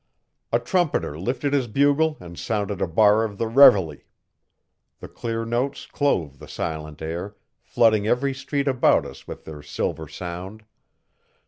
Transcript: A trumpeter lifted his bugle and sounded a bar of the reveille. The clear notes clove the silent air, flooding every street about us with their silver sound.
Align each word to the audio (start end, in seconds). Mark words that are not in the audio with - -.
A 0.51 0.57
trumpeter 0.57 1.19
lifted 1.19 1.53
his 1.53 1.67
bugle 1.67 2.17
and 2.19 2.35
sounded 2.35 2.81
a 2.81 2.87
bar 2.87 3.23
of 3.23 3.37
the 3.37 3.45
reveille. 3.45 3.97
The 4.99 5.07
clear 5.07 5.45
notes 5.45 5.85
clove 5.85 6.39
the 6.39 6.47
silent 6.47 7.03
air, 7.03 7.35
flooding 7.61 8.07
every 8.07 8.33
street 8.33 8.67
about 8.67 9.05
us 9.05 9.27
with 9.27 9.45
their 9.45 9.61
silver 9.61 10.07
sound. 10.07 10.63